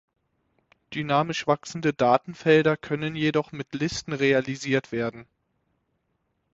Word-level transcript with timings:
Dynamisch 0.95 1.45
wachsende 1.45 1.93
Datenfelder 1.93 2.75
können 2.75 3.15
jedoch 3.15 3.51
mit 3.51 3.75
Listen 3.75 4.13
realisiert 4.13 4.91
werden. 4.91 5.27